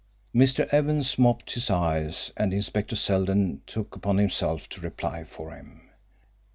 [0.33, 0.67] Mr.
[0.69, 5.91] Evans mopped his eyes, and Inspector Seldon took upon himself to reply for him.